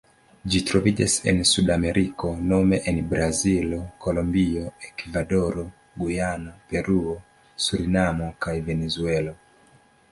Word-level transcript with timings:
Ĝi 0.51 0.59
troviĝas 0.67 1.17
en 1.31 1.41
Sudameriko 1.49 2.31
nome 2.53 2.79
en 2.91 2.97
Brazilo, 3.11 3.81
Kolombio, 4.07 4.73
Ekvadoro, 4.89 5.67
Gujano, 6.03 6.57
Peruo, 6.73 7.17
Surinamo 7.69 8.33
kaj 8.47 8.59
Venezuelo. 8.73 9.39